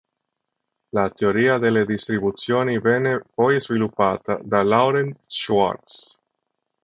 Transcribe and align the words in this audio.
La 0.95 1.09
teoria 1.11 1.59
delle 1.59 1.85
distribuzioni 1.85 2.79
venne 2.79 3.21
poi 3.35 3.61
sviluppata 3.61 4.39
da 4.41 4.63
Laurent 4.63 5.15
Schwartz. 5.27 6.19